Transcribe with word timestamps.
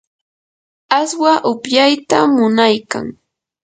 aswa 0.99 1.31
upyaytam 1.51 2.27
munaykan. 2.37 3.07